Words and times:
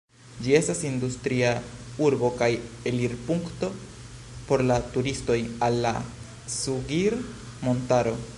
Ĝi 0.45 0.53
estas 0.59 0.79
industria 0.91 1.51
urbo 2.05 2.31
kaj 2.39 2.47
elirpunkto 2.93 3.71
por 4.49 4.65
la 4.73 4.79
turistoj 4.97 5.39
al 5.69 5.79
la 5.85 5.93
Cugir-montaro. 6.57 8.21